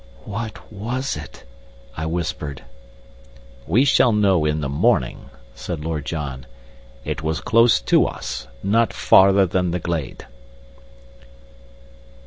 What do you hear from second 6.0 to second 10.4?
John. "It was close to us not farther than the glade."